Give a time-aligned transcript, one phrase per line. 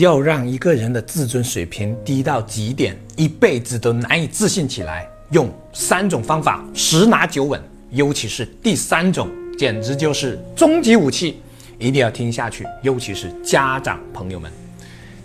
[0.00, 7.60] 要让一个人的自尊水平低到极点，一辈子都难以自信起来，用三种方法十拿九稳。
[7.90, 9.28] 尤其是第三种，
[9.58, 11.42] 简直就是终极武器，
[11.78, 12.66] 一定要听下去。
[12.82, 14.50] 尤其是家长朋友们，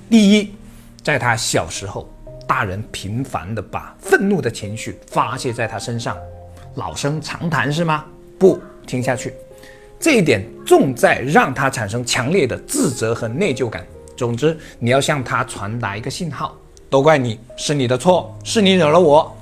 [0.10, 0.52] 第一，
[1.02, 2.10] 在他小时候，
[2.46, 6.18] 大人频繁的把愤怒的情绪发泄在他身上，
[6.74, 8.04] 老生常谈是吗？
[8.38, 9.34] 不，听下去，
[10.02, 13.88] 这一点重在让他产生强烈的自责和内疚感。
[14.16, 16.56] 总之，你要向他传达一个信号：
[16.90, 19.36] 都怪你，是你的错，是你惹了我。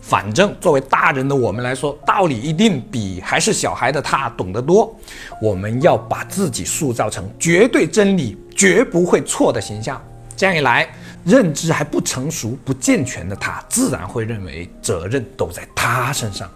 [0.00, 4.94] 反正作为大人的我们来说，道理一定比还是小孩的他懂得多。
[5.40, 10.02] 我们要把自己塑造成绝对真理、绝不会错的形象。
[10.34, 10.88] 这样一来，
[11.24, 16.48] 认知还不成熟、不健全的他，自然会认为责任都在他身上。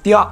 [0.00, 0.24] 第二，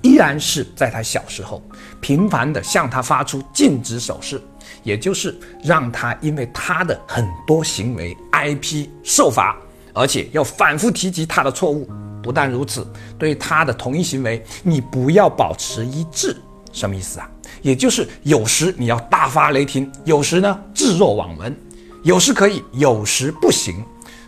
[0.00, 1.62] 依然是在他小时候，
[2.00, 4.40] 频繁地向他发出禁止手势。
[4.82, 9.56] 也就是让他因为他的很多行为挨批受罚，
[9.92, 11.88] 而且要反复提及他的错误。
[12.22, 12.86] 不但如此，
[13.18, 16.36] 对他的同一行为，你不要保持一致。
[16.72, 17.30] 什么意思啊？
[17.62, 21.54] 也就是有时你要大发雷霆，有时呢置若罔闻，
[22.02, 23.84] 有时可以，有时不行。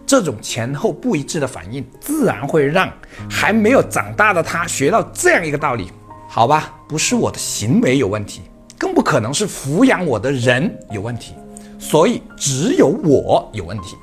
[0.07, 2.89] 这种前后不一致的反应，自然会让
[3.29, 5.91] 还没有长大的他学到这样一个道理：
[6.29, 8.43] 好吧，不是我的行为有问题。
[8.79, 11.35] 更不可能是抚养我的人有问题，
[11.79, 13.97] 所以只有我有问题。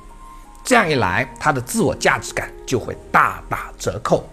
[0.64, 4.26] 这样一来，他的自我价值感就会大打折扣。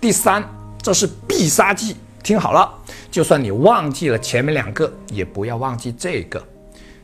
[0.00, 0.42] 第三，
[0.80, 2.72] 这是必杀技，听好了，
[3.10, 6.40] 就算你忘记了前面两个，也不要忘记这个，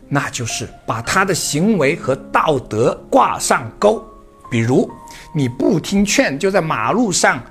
[0.08, 4.02] 那就是把他的行为和道德挂上钩。
[4.50, 4.88] 比如，
[5.34, 7.42] 你不听劝就在马路上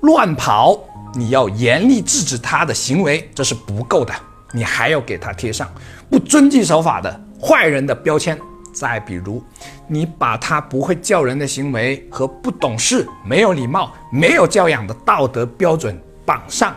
[0.00, 0.78] 乱跑，
[1.14, 4.14] 你要严厉制止他的行为，这是不够的。
[4.52, 5.72] 你还要给他贴上
[6.08, 8.38] 不遵纪守法的坏人的标签。
[8.72, 9.42] 再比如，
[9.88, 16.72] 你把他不会叫人的行为和不懂事、没有礼貌、没有教养的道德标准绑上。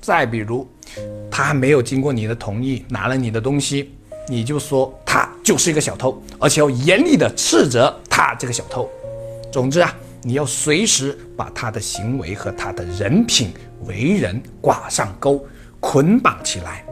[0.00, 0.68] 再比如，
[1.30, 3.94] 他还没有经过你的同意拿了你的东西，
[4.26, 8.90] 你就说他就是一个小偷，而且要严厉的斥责他这个小偷。
[9.52, 13.52] 总之啊，你要随时把他的行为和他的人品、
[13.86, 15.46] 为人挂上钩，
[15.78, 16.84] 捆绑起来。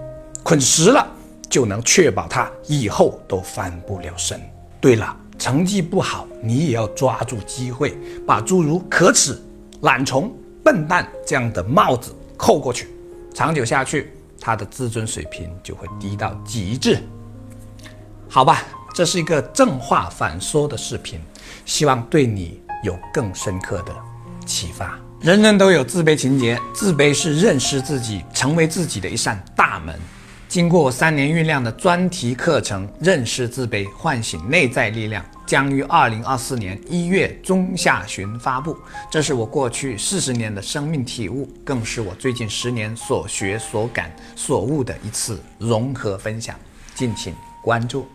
[0.47, 1.05] 捆实了，
[1.51, 4.41] 就能确保他以后都翻不了身。
[4.81, 9.37] 对了，成绩不好，你也要抓住机会，把诸如可耻、
[9.81, 12.89] 懒虫、笨蛋这样的帽子扣过去。
[13.35, 17.03] 长久下去，他的自尊水平就会低到极致。
[18.29, 18.63] 好吧，
[18.95, 21.19] 这是一个正话反说的视频，
[21.65, 23.93] 希望对你有更深刻的
[24.47, 24.97] 启发。
[25.21, 29.99] 人人都有自卑情节，自卑是认识自己、成为自己的一扇大门。
[30.49, 38.77] 经过三年酝酿的专题课程《认识自卑，唤醒内在力量》将于二零二四年一月中下旬发布。
[39.11, 46.55] 这是我过去四十年的生命体悟，更是我最近十年所学所感所悟的一次融合分享。
[46.95, 48.07] 敬请关注。